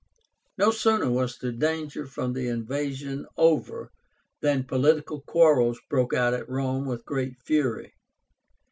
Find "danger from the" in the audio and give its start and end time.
1.51-2.47